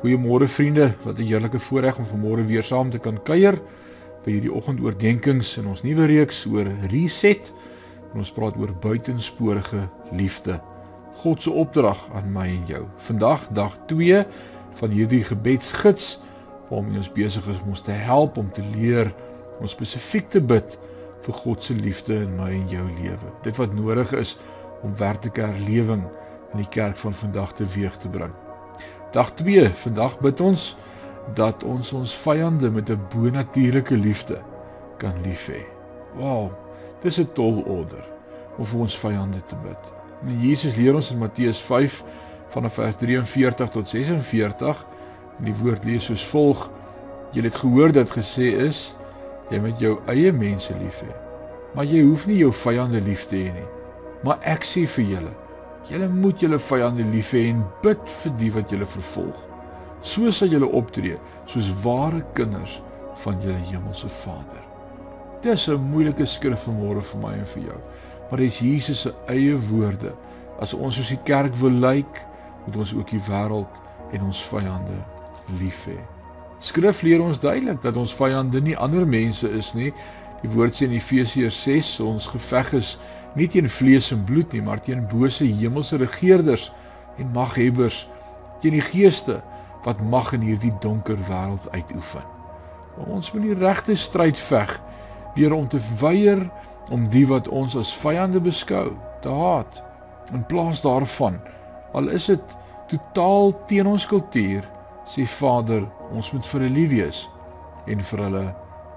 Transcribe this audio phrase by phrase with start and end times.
[0.00, 3.60] Goeiemôre vriende, wat 'n heerlike voorreg om vanmôre weer saam te kan kuier
[4.24, 7.52] by hierdie oggendoordenkings in ons nuwe reeks oor reset.
[8.12, 10.60] En ons praat oor buitensporige liefde.
[11.12, 12.84] God se opdrag aan my en jou.
[12.96, 14.26] Vandag dag 2
[14.74, 16.18] van hierdie gebedsgids
[16.68, 19.14] waarmee ons besig is om ons te help om te leer
[19.58, 20.78] om spesifiek te bid
[21.20, 23.32] vir God se liefde in my en jou lewe.
[23.42, 24.38] Dit wat nodig is
[24.82, 26.04] om werklike herlewing
[26.52, 28.32] in die kerk van vandag teweeg te bring.
[29.10, 29.70] Dag 2.
[29.74, 30.76] Vandag bid ons
[31.34, 34.38] dat ons ons vyande met 'n bonatuurlike liefde
[34.96, 35.62] kan lief hê.
[36.14, 36.52] Wow,
[37.02, 38.04] dis 'n tol order
[38.58, 39.92] om vir ons vyande te bid.
[40.26, 42.04] En Jesus leer ons in Matteus 5
[42.48, 44.86] vanaf vers 43 tot 46
[45.38, 46.70] en die woord lees soos volg:
[47.32, 48.94] Jy het gehoor dat gesê is
[49.50, 51.14] jy moet jou eie mense lief hê.
[51.74, 53.68] Maar jy hoef nie jou vyande lief te hê nie.
[54.22, 55.34] Maar ek sê vir julle
[55.88, 59.38] Julle moet julle vyande lief hê en bid vir die wat julle vervolg.
[60.02, 62.80] So sal julle optree soos ware kinders
[63.24, 64.64] van julle hemelse Vader.
[65.42, 67.80] Dis 'n moeilike skrif vanmôre vir my en vir jou.
[68.30, 70.12] Maar dit is Jesus se eie woorde.
[70.60, 72.24] As ons soos die kerk wil lyk,
[72.66, 73.80] moet ons ook die wêreld
[74.12, 74.98] en ons vyande
[75.60, 75.98] lief hê.
[76.60, 79.92] Skrif leer ons duidelik dat ons vyande nie ander mense is nie.
[80.42, 82.98] Die woord sê in Efesiërs 6 ons geveg is
[83.38, 86.70] nie teen vlees en bloed nie, maar teen bose hemelse regerders
[87.18, 88.06] en maghebbers,
[88.60, 89.40] teen die geeste
[89.84, 92.26] wat mag in hierdie donker wêreld uitoefen.
[93.06, 94.74] Ons moet die regte stryd veg
[95.36, 96.42] deur om te weier
[96.90, 98.90] om die wat ons as vyande beskou
[99.22, 99.80] te haat
[100.34, 101.38] in plaas daarvan
[101.96, 102.56] al is dit
[102.90, 104.66] totaal teen ons kultuur
[105.10, 107.22] sê Vader ons moet vir hulle lief wees
[107.90, 108.44] en vir hulle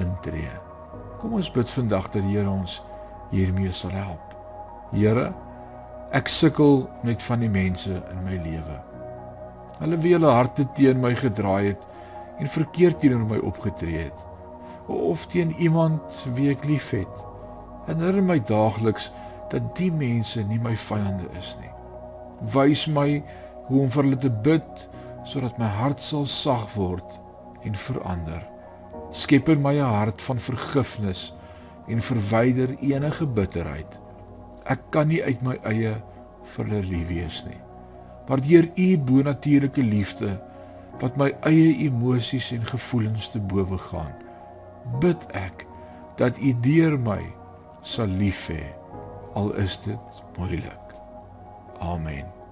[0.00, 0.52] intree.
[1.20, 2.80] Kom ons bid vandag dat die Here ons
[3.34, 4.34] hiermee sal help.
[4.94, 5.32] Here,
[6.14, 8.78] ek sukkel met van die mense in my lewe.
[9.80, 11.82] Hulle wie hulle harte teen my gedraai het
[12.38, 14.30] en verkeerd teenoor my opgetree het
[14.86, 17.20] of teen iemand wie ek liefhet.
[17.86, 19.10] Herinner my daagliks
[19.52, 21.70] dat die mense nie my vyande is nie.
[22.52, 23.22] Wys my
[23.68, 24.84] hoe om vir hulle te bid
[25.28, 27.16] sodat my hart sal sag word
[27.64, 28.42] en verander.
[29.14, 31.32] Skep in my 'n hart van vergifnis
[31.88, 33.98] en verwyder enige bitterheid.
[34.64, 35.94] Ek kan nie uit my eie
[36.54, 37.60] vir hulle lief wees nie.
[38.28, 40.38] Maar deur u bonatuurlike liefde
[41.02, 44.14] wat my eie emosies en gevoelens te bowe gaan,
[45.02, 45.66] bid ek
[46.20, 47.20] dat u deur my
[47.82, 48.62] sal lief hê
[49.34, 50.96] al is dit moeilik.
[51.82, 52.43] Amen.